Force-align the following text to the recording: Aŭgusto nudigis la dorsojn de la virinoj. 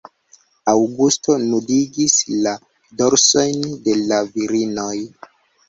Aŭgusto 0.71 1.35
nudigis 1.43 2.17
la 2.47 2.55
dorsojn 3.03 3.63
de 3.87 3.97
la 4.09 4.21
virinoj. 4.33 4.93